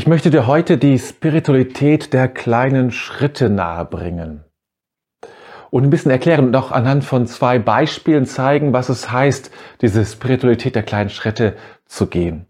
[0.00, 4.44] Ich möchte dir heute die Spiritualität der kleinen Schritte nahebringen
[5.68, 9.50] und ein bisschen erklären und auch anhand von zwei Beispielen zeigen, was es heißt,
[9.82, 11.54] diese Spiritualität der kleinen Schritte
[11.84, 12.46] zu gehen.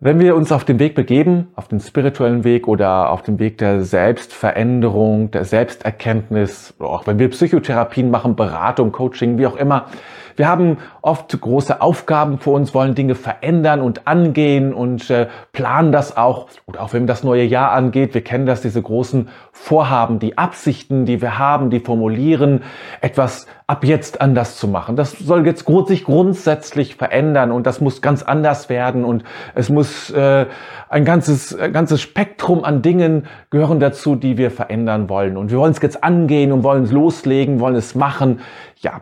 [0.00, 3.58] Wenn wir uns auf den Weg begeben, auf den spirituellen Weg oder auf den Weg
[3.58, 9.90] der Selbstveränderung, der Selbsterkenntnis, auch wenn wir Psychotherapien machen, Beratung, Coaching, wie auch immer,
[10.36, 15.92] wir haben oft große Aufgaben vor uns, wollen Dinge verändern und angehen und äh, planen
[15.92, 16.48] das auch.
[16.66, 21.04] Oder auch wenn das neue Jahr angeht, wir kennen das, diese großen Vorhaben, die Absichten,
[21.04, 22.62] die wir haben, die formulieren,
[23.00, 24.96] etwas ab jetzt anders zu machen.
[24.96, 30.10] Das soll jetzt sich grundsätzlich verändern und das muss ganz anders werden und es muss
[30.10, 30.46] äh,
[30.88, 35.36] ein ganzes, ein ganzes Spektrum an Dingen gehören dazu, die wir verändern wollen.
[35.36, 38.40] Und wir wollen es jetzt angehen und wollen es loslegen, wollen es machen.
[38.80, 39.00] Ja,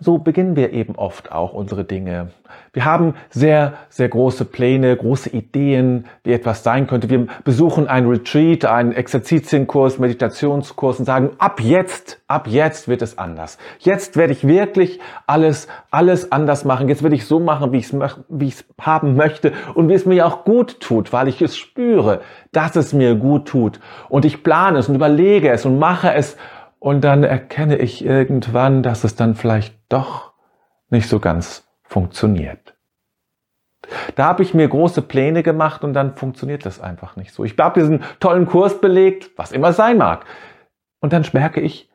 [0.00, 2.28] so beginnen wir eben oft auch unsere Dinge.
[2.72, 7.10] Wir haben sehr, sehr große Pläne, große Ideen, wie etwas sein könnte.
[7.10, 13.18] Wir besuchen einen Retreat, einen Exerzitienkurs, Meditationskurs und sagen, ab jetzt, ab jetzt wird es
[13.18, 13.58] anders.
[13.80, 16.88] Jetzt werde ich wirklich alles, alles anders machen.
[16.88, 19.94] Jetzt werde ich so machen, wie ich es, wie ich es haben möchte und wie
[19.94, 22.20] es mir auch gut tut, weil ich es spüre,
[22.52, 23.80] dass es mir gut tut.
[24.08, 26.36] Und ich plane es und überlege es und mache es
[26.80, 30.32] und dann erkenne ich irgendwann, dass es dann vielleicht doch
[30.90, 32.76] nicht so ganz funktioniert.
[34.16, 37.44] Da habe ich mir große Pläne gemacht und dann funktioniert das einfach nicht so.
[37.44, 40.26] Ich habe diesen tollen Kurs belegt, was immer sein mag.
[41.00, 41.90] Und dann merke ich,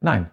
[0.00, 0.30] nein,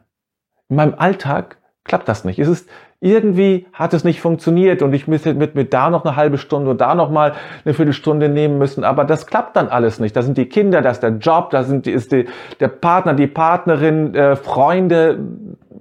[0.69, 2.39] in meinem Alltag klappt das nicht.
[2.39, 2.69] Es ist
[3.03, 6.69] irgendwie hat es nicht funktioniert und ich müsste mit, mit da noch eine halbe Stunde
[6.69, 7.33] und da noch mal
[7.65, 8.83] eine Viertelstunde nehmen müssen.
[8.83, 10.15] Aber das klappt dann alles nicht.
[10.15, 12.27] Da sind die Kinder, da ist der Job, da sind, ist die,
[12.59, 15.17] der Partner, die Partnerin, äh, Freunde,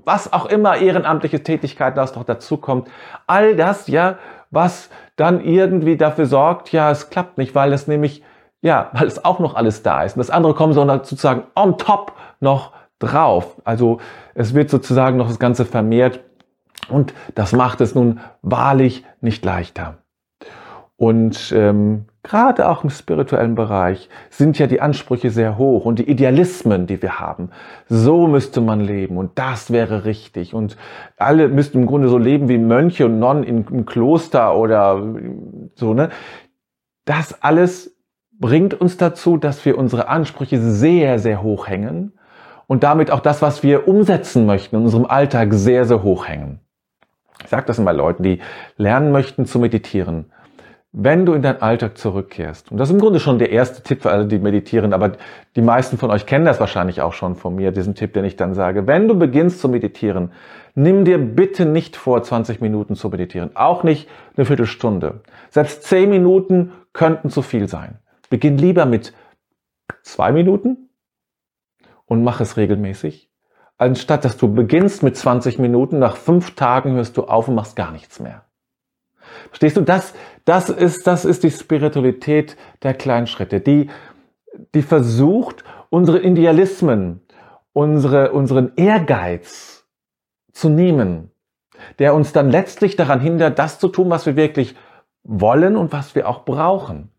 [0.07, 2.89] was auch immer ehrenamtliche Tätigkeit das noch dazu kommt.
[3.27, 4.17] All das, ja,
[4.51, 8.23] was dann irgendwie dafür sorgt, ja, es klappt nicht, weil es nämlich,
[8.63, 10.17] ja, weil es auch noch alles da ist.
[10.17, 13.61] Und das andere kommt sozusagen on top noch drauf.
[13.65, 13.99] Also
[14.33, 16.21] es wird sozusagen noch das Ganze vermehrt
[16.91, 19.99] und das macht es nun wahrlich nicht leichter.
[20.97, 26.11] Und ähm, gerade auch im spirituellen Bereich sind ja die Ansprüche sehr hoch und die
[26.11, 27.53] Idealismen, die wir haben.
[27.89, 30.53] So müsste man leben und das wäre richtig.
[30.53, 30.77] Und
[31.17, 35.03] alle müssten im Grunde so leben wie Mönche und Nonnen im Kloster oder
[35.75, 35.95] so.
[35.95, 36.11] Ne?
[37.07, 37.97] Das alles
[38.39, 42.13] bringt uns dazu, dass wir unsere Ansprüche sehr, sehr hoch hängen
[42.67, 46.61] und damit auch das, was wir umsetzen möchten in unserem Alltag, sehr, sehr hoch hängen.
[47.43, 48.41] Ich sage das immer Leuten, die
[48.77, 50.33] lernen möchten zu meditieren.
[50.93, 54.03] Wenn du in deinen Alltag zurückkehrst, und das ist im Grunde schon der erste Tipp
[54.03, 55.13] für alle, die meditieren, aber
[55.55, 58.35] die meisten von euch kennen das wahrscheinlich auch schon von mir, diesen Tipp, den ich
[58.35, 58.89] dann sage.
[58.89, 60.33] Wenn du beginnst zu meditieren,
[60.75, 63.55] nimm dir bitte nicht vor, 20 Minuten zu meditieren.
[63.55, 65.21] Auch nicht eine Viertelstunde.
[65.51, 68.01] Selbst 10 Minuten könnten zu viel sein.
[68.29, 69.13] Beginn lieber mit
[70.03, 70.91] zwei Minuten
[72.07, 73.30] und mach es regelmäßig
[73.81, 77.77] anstatt dass du beginnst mit 20 Minuten, nach fünf Tagen hörst du auf und machst
[77.77, 78.45] gar nichts mehr.
[79.49, 79.81] Verstehst du?
[79.81, 80.13] Das,
[80.45, 83.89] das ist, das ist die Spiritualität der kleinen Schritte, die,
[84.75, 87.23] die versucht, unsere Idealismen,
[87.73, 89.87] unsere, unseren Ehrgeiz
[90.53, 91.31] zu nehmen,
[91.99, 94.77] der uns dann letztlich daran hindert, das zu tun, was wir wirklich
[95.23, 97.11] wollen und was wir auch brauchen,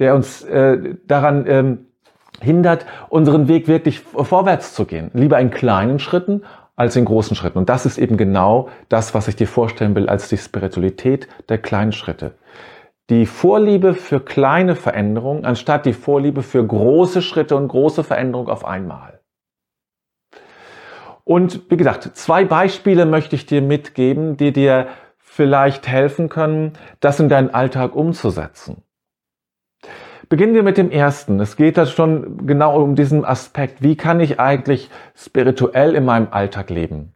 [0.00, 1.86] der uns äh, daran ähm,
[2.40, 5.10] hindert, unseren Weg wirklich vorwärts zu gehen.
[5.14, 6.42] Lieber in kleinen Schritten
[6.76, 7.58] als in großen Schritten.
[7.58, 11.58] Und das ist eben genau das, was ich dir vorstellen will als die Spiritualität der
[11.58, 12.34] kleinen Schritte.
[13.10, 18.64] Die Vorliebe für kleine Veränderungen anstatt die Vorliebe für große Schritte und große Veränderungen auf
[18.64, 19.20] einmal.
[21.24, 27.18] Und wie gesagt, zwei Beispiele möchte ich dir mitgeben, die dir vielleicht helfen können, das
[27.18, 28.83] in deinen Alltag umzusetzen.
[30.28, 31.40] Beginnen wir mit dem ersten.
[31.40, 33.82] Es geht da schon genau um diesen Aspekt.
[33.82, 37.12] Wie kann ich eigentlich spirituell in meinem Alltag leben?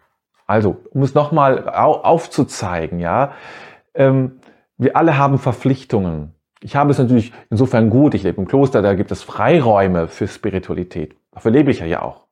[0.46, 3.32] Also, um es nochmal aufzuzeigen, ja.
[3.94, 4.40] Ähm,
[4.76, 6.34] wir alle haben Verpflichtungen.
[6.60, 8.14] Ich habe es natürlich insofern gut.
[8.14, 11.16] Ich lebe im Kloster, da gibt es Freiräume für Spiritualität.
[11.32, 12.27] Dafür lebe ich ja ja auch.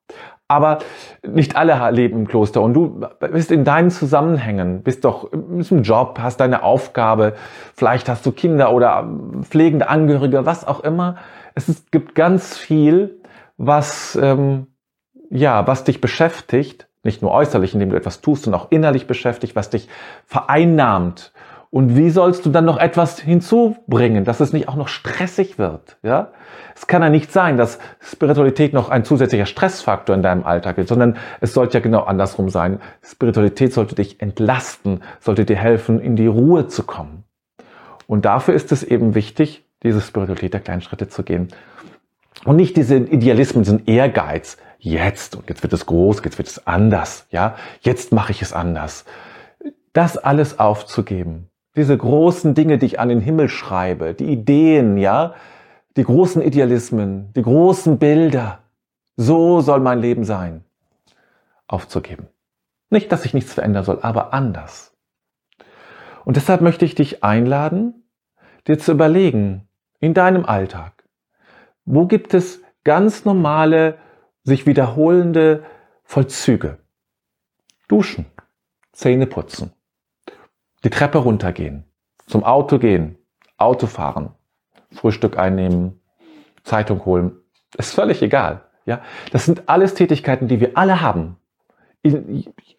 [0.49, 0.79] Aber
[1.27, 6.21] nicht alle leben im Kloster und du bist in deinen Zusammenhängen, bist doch im Job,
[6.21, 7.35] hast deine Aufgabe,
[7.75, 9.09] vielleicht hast du Kinder oder
[9.43, 11.17] pflegende Angehörige, was auch immer.
[11.57, 13.21] Es ist, gibt ganz viel,
[13.57, 14.69] was, ähm,
[15.31, 19.57] ja, was dich beschäftigt, nicht nur äußerlich, indem du etwas tust, sondern auch innerlich beschäftigt,
[19.57, 19.89] was dich
[20.27, 21.33] vereinnahmt.
[21.71, 25.99] Und wie sollst du dann noch etwas hinzubringen, dass es nicht auch noch stressig wird,
[26.03, 26.31] ja?
[26.75, 30.89] Es kann ja nicht sein, dass Spiritualität noch ein zusätzlicher Stressfaktor in deinem Alltag ist,
[30.89, 32.81] sondern es sollte ja genau andersrum sein.
[33.03, 37.25] Spiritualität sollte dich entlasten, sollte dir helfen, in die Ruhe zu kommen.
[38.07, 41.49] Und dafür ist es eben wichtig, diese Spiritualität der kleinen Schritte zu gehen.
[42.45, 44.59] Und nicht diesen Idealismus, diesen Ehrgeiz.
[44.79, 47.27] Jetzt und jetzt wird es groß, jetzt wird es anders.
[47.31, 49.07] Ja, jetzt mache ich es anders.
[49.95, 51.49] Das alles aufzugeben.
[51.77, 55.35] Diese großen Dinge, die ich an den Himmel schreibe, die Ideen, ja,
[55.97, 58.61] die großen Idealismen, die großen Bilder.
[59.17, 60.65] So soll mein Leben sein.
[61.67, 62.29] Aufzugeben.
[62.91, 64.97] Nicht, dass sich nichts verändern soll, aber anders.
[66.25, 68.05] Und deshalb möchte ich dich einladen,
[68.67, 69.69] dir zu überlegen,
[70.01, 71.05] in deinem Alltag,
[71.85, 73.99] wo gibt es ganz normale,
[74.43, 75.65] sich wiederholende
[76.05, 76.79] Vollzüge?
[77.89, 78.27] Duschen,
[78.93, 79.73] Zähne putzen,
[80.85, 81.85] die Treppe runtergehen,
[82.27, 83.19] zum Auto gehen,
[83.57, 84.35] Auto fahren,
[84.93, 86.01] Frühstück einnehmen,
[86.63, 87.37] Zeitung holen.
[87.79, 88.63] Ist völlig egal.
[88.85, 89.03] Ja,
[89.33, 91.37] das sind alles Tätigkeiten, die wir alle haben.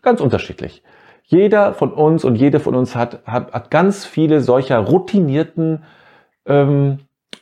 [0.01, 0.81] Ganz unterschiedlich.
[1.23, 5.83] Jeder von uns und jede von uns hat, hat, hat ganz viele solcher routinierten
[6.45, 6.99] ähm,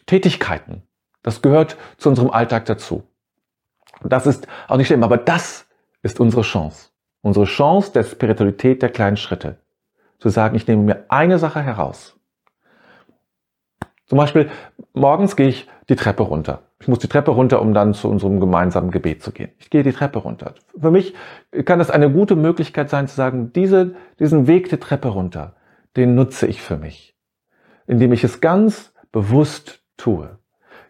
[0.08, 0.82] Tätigkeiten.
[1.22, 3.04] Das gehört zu unserem Alltag dazu.
[4.02, 5.68] Und das ist auch nicht schlimm, aber das
[6.02, 6.90] ist unsere Chance.
[7.22, 9.58] Unsere Chance der Spiritualität der kleinen Schritte.
[10.20, 12.16] Zu sagen, ich nehme mir eine Sache heraus.
[14.06, 14.50] Zum Beispiel,
[14.94, 16.64] morgens gehe ich die Treppe runter.
[16.80, 19.52] Ich muss die Treppe runter, um dann zu unserem gemeinsamen Gebet zu gehen.
[19.58, 20.54] Ich gehe die Treppe runter.
[20.80, 21.16] Für mich
[21.66, 25.56] kann das eine gute Möglichkeit sein zu sagen, diese, diesen Weg die Treppe runter,
[25.96, 27.16] den nutze ich für mich.
[27.88, 30.38] Indem ich es ganz bewusst tue.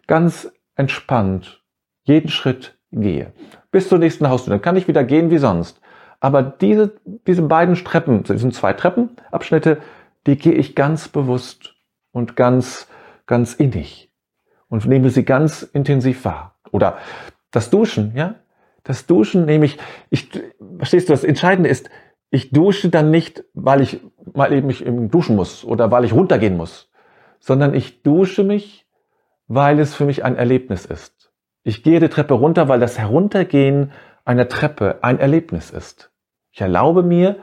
[0.06, 1.62] Ganz entspannt
[2.02, 3.32] jeden Schritt gehe.
[3.70, 4.52] Bis zur nächsten Haustür.
[4.52, 5.80] Dann kann ich wieder gehen wie sonst.
[6.20, 6.94] Aber diese,
[7.26, 9.78] diese beiden Treppen, diesen zwei Treppenabschnitte,
[10.26, 11.74] die gehe ich ganz bewusst
[12.12, 12.88] und ganz,
[13.26, 14.10] ganz innig
[14.68, 16.56] und nehme sie ganz intensiv wahr.
[16.72, 16.98] Oder
[17.50, 18.36] das Duschen, ja?
[18.82, 19.78] Das Duschen nehme ich,
[20.10, 20.30] ich,
[20.78, 21.90] verstehst du, das Entscheidende ist,
[22.30, 24.00] ich dusche dann nicht, weil ich
[24.32, 26.90] mal eben mich duschen muss oder weil ich runtergehen muss,
[27.40, 28.86] sondern ich dusche mich,
[29.48, 31.32] weil es für mich ein Erlebnis ist.
[31.62, 33.92] Ich gehe die Treppe runter, weil das Heruntergehen
[34.26, 36.10] einer Treppe ein Erlebnis ist.
[36.50, 37.36] Ich erlaube mir,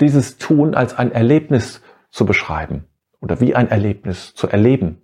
[0.00, 2.86] dieses Tun als ein Erlebnis zu beschreiben
[3.20, 5.02] oder wie ein Erlebnis zu erleben.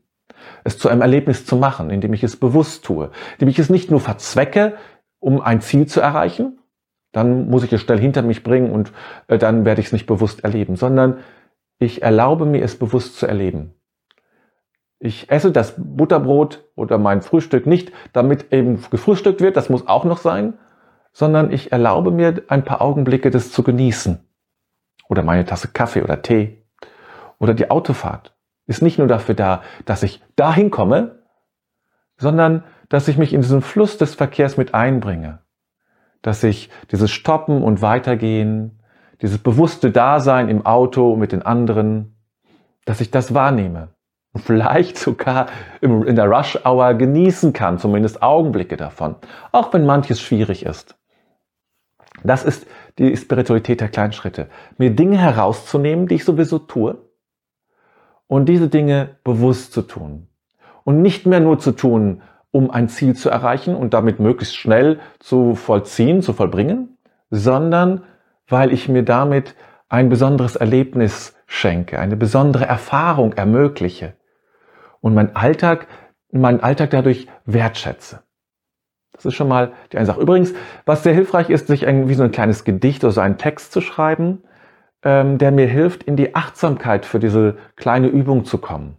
[0.65, 3.91] Es zu einem Erlebnis zu machen, indem ich es bewusst tue, indem ich es nicht
[3.91, 4.77] nur verzwecke,
[5.19, 6.59] um ein Ziel zu erreichen,
[7.13, 8.93] dann muss ich es schnell hinter mich bringen und
[9.27, 11.19] äh, dann werde ich es nicht bewusst erleben, sondern
[11.79, 13.75] ich erlaube mir es bewusst zu erleben.
[14.99, 20.05] Ich esse das Butterbrot oder mein Frühstück nicht, damit eben gefrühstückt wird, das muss auch
[20.05, 20.59] noch sein,
[21.13, 24.21] sondern ich erlaube mir ein paar Augenblicke, das zu genießen.
[25.09, 26.65] Oder meine Tasse Kaffee oder Tee.
[27.39, 28.37] Oder die Autofahrt
[28.67, 31.25] ist nicht nur dafür da, dass ich dahin komme,
[32.17, 35.41] sondern dass ich mich in diesen Fluss des Verkehrs mit einbringe.
[36.23, 38.83] Dass ich dieses Stoppen und Weitergehen,
[39.23, 42.17] dieses bewusste Dasein im Auto mit den anderen,
[42.85, 43.89] dass ich das wahrnehme
[44.33, 45.47] und vielleicht sogar
[45.81, 49.17] in der Rush Hour genießen kann, zumindest Augenblicke davon,
[49.51, 51.00] auch wenn manches schwierig ist.
[52.25, 52.67] Das ist
[52.99, 54.49] die Spiritualität der kleinen Schritte.
[54.79, 56.99] Mir Dinge herauszunehmen, die ich sowieso tue,
[58.27, 60.29] und diese Dinge bewusst zu tun.
[60.85, 62.23] Und nicht mehr nur zu tun,
[62.53, 66.97] um ein Ziel zu erreichen und damit möglichst schnell zu vollziehen, zu vollbringen,
[67.31, 68.05] sondern
[68.49, 69.55] weil ich mir damit
[69.89, 74.15] ein besonderes Erlebnis schenke, eine besondere Erfahrung ermögliche
[75.01, 75.89] und mein Alltag,
[76.31, 78.21] meinen Alltag dadurch wertschätze.
[79.21, 80.21] Das ist schon mal die eine Sache.
[80.21, 80.55] Übrigens,
[80.87, 83.83] was sehr hilfreich ist, sich irgendwie so ein kleines Gedicht oder so einen Text zu
[83.83, 84.43] schreiben,
[85.03, 88.97] ähm, der mir hilft, in die Achtsamkeit für diese kleine Übung zu kommen.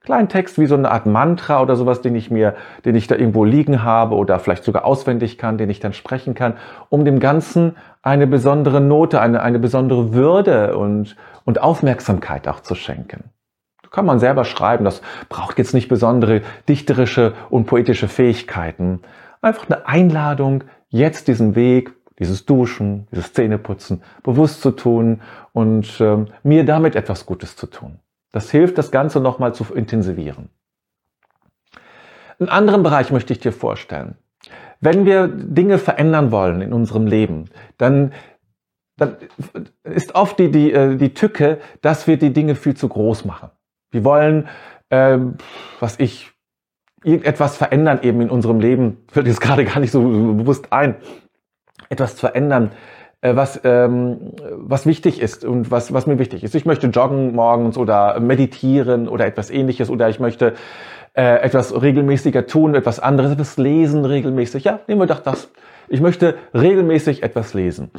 [0.00, 3.14] Kleinen Text wie so eine Art Mantra oder sowas, den ich mir, den ich da
[3.14, 6.54] irgendwo liegen habe oder vielleicht sogar auswendig kann, den ich dann sprechen kann,
[6.90, 12.74] um dem Ganzen eine besondere Note, eine, eine besondere Würde und, und Aufmerksamkeit auch zu
[12.74, 13.30] schenken
[13.94, 14.84] kann man selber schreiben.
[14.84, 19.00] Das braucht jetzt nicht besondere dichterische und poetische Fähigkeiten.
[19.44, 25.20] Einfach eine Einladung, jetzt diesen Weg, dieses Duschen, dieses Zähneputzen bewusst zu tun
[25.52, 27.98] und ähm, mir damit etwas Gutes zu tun.
[28.32, 30.48] Das hilft, das Ganze nochmal zu intensivieren.
[32.38, 34.16] Einen anderen Bereich möchte ich dir vorstellen.
[34.80, 38.12] Wenn wir Dinge verändern wollen in unserem Leben, dann,
[38.96, 39.16] dann
[39.82, 43.50] ist oft die, die, äh, die Tücke, dass wir die Dinge viel zu groß machen.
[43.90, 44.48] Wir wollen,
[44.90, 45.36] ähm,
[45.80, 46.32] was ich,
[47.04, 49.04] irgendetwas verändern eben in unserem Leben.
[49.10, 50.96] Fällt jetzt gerade gar nicht so bewusst ein.
[51.88, 52.72] Etwas zu verändern,
[53.20, 56.54] äh, was, ähm, was wichtig ist und was, was mir wichtig ist.
[56.54, 60.54] Ich möchte joggen morgens oder meditieren oder etwas ähnliches oder ich möchte
[61.14, 64.64] äh, etwas regelmäßiger tun, etwas anderes, etwas lesen regelmäßig.
[64.64, 65.50] Ja, nehmen wir doch das.
[65.88, 67.90] Ich möchte regelmäßig etwas lesen.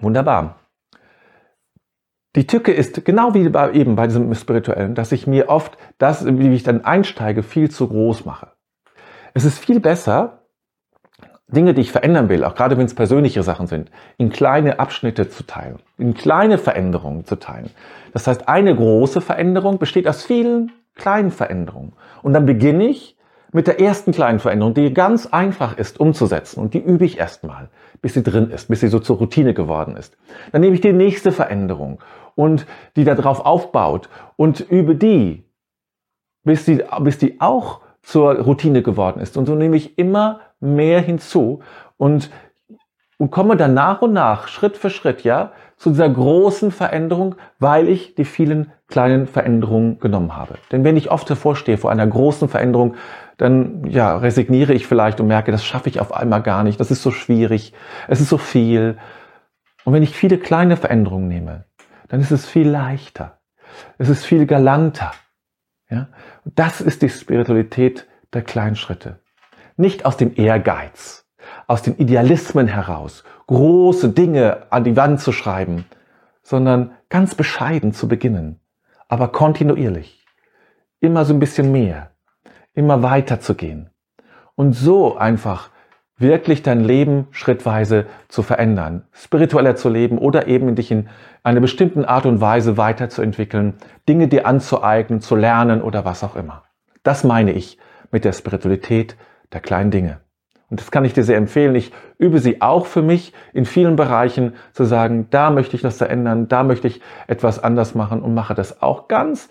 [0.00, 0.56] Wunderbar.
[2.36, 6.26] Die Tücke ist genau wie bei, eben bei diesem Spirituellen, dass ich mir oft das,
[6.26, 8.48] wie ich dann einsteige, viel zu groß mache.
[9.32, 10.42] Es ist viel besser,
[11.48, 15.30] Dinge, die ich verändern will, auch gerade wenn es persönliche Sachen sind, in kleine Abschnitte
[15.30, 17.70] zu teilen, in kleine Veränderungen zu teilen.
[18.12, 21.94] Das heißt, eine große Veränderung besteht aus vielen kleinen Veränderungen.
[22.22, 23.15] Und dann beginne ich
[23.52, 26.60] mit der ersten kleinen Veränderung, die ganz einfach ist umzusetzen.
[26.60, 27.68] Und die übe ich erstmal,
[28.02, 30.16] bis sie drin ist, bis sie so zur Routine geworden ist.
[30.52, 32.00] Dann nehme ich die nächste Veränderung
[32.34, 35.44] und die darauf aufbaut und übe die,
[36.44, 39.36] bis die, bis die auch zur Routine geworden ist.
[39.36, 41.60] Und so nehme ich immer mehr hinzu
[41.96, 42.30] und,
[43.18, 47.88] und komme dann nach und nach, Schritt für Schritt, ja, zu dieser großen Veränderung, weil
[47.88, 50.54] ich die vielen kleinen Veränderungen genommen habe.
[50.72, 52.94] Denn wenn ich oft hervorstehe vor einer großen Veränderung,
[53.36, 56.90] dann ja, resigniere ich vielleicht und merke, das schaffe ich auf einmal gar nicht, das
[56.90, 57.74] ist so schwierig,
[58.08, 58.96] es ist so viel.
[59.84, 61.64] Und wenn ich viele kleine Veränderungen nehme,
[62.08, 63.38] dann ist es viel leichter.
[63.98, 65.12] Es ist viel galanter.
[65.90, 66.08] Ja?
[66.44, 69.20] das ist die Spiritualität der kleinen Schritte.
[69.76, 71.25] Nicht aus dem Ehrgeiz,
[71.66, 75.84] aus den Idealismen heraus, große Dinge an die Wand zu schreiben,
[76.42, 78.60] sondern ganz bescheiden zu beginnen,
[79.08, 80.24] aber kontinuierlich.
[81.00, 82.10] Immer so ein bisschen mehr,
[82.74, 83.90] immer weiter zu gehen.
[84.54, 85.70] Und so einfach
[86.18, 91.08] wirklich dein Leben schrittweise zu verändern, spiritueller zu leben oder eben dich in
[91.42, 93.74] einer bestimmten Art und Weise weiterzuentwickeln,
[94.08, 96.64] Dinge dir anzueignen, zu lernen oder was auch immer.
[97.02, 97.78] Das meine ich
[98.10, 99.16] mit der Spiritualität
[99.52, 100.20] der kleinen Dinge.
[100.68, 101.74] Und das kann ich dir sehr empfehlen.
[101.76, 105.98] Ich übe sie auch für mich in vielen Bereichen zu sagen, da möchte ich das
[105.98, 109.48] verändern, da möchte ich etwas anders machen und mache das auch ganz,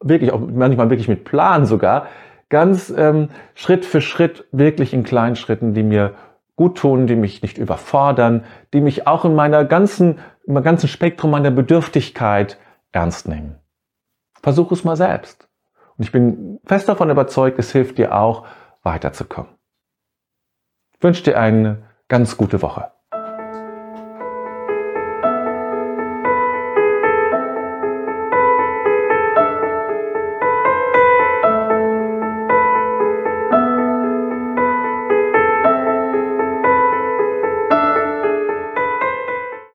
[0.00, 2.06] wirklich, auch manchmal wirklich mit Plan sogar,
[2.48, 6.14] ganz ähm, Schritt für Schritt, wirklich in kleinen Schritten, die mir
[6.54, 11.32] gut tun, die mich nicht überfordern, die mich auch in meiner ganzen, im ganzen Spektrum
[11.32, 12.58] meiner Bedürftigkeit
[12.92, 13.56] ernst nehmen.
[14.42, 15.48] Versuch es mal selbst.
[15.98, 18.46] Und ich bin fest davon überzeugt, es hilft dir auch,
[18.82, 19.55] weiterzukommen.
[21.00, 22.90] Wünsche dir eine ganz gute Woche.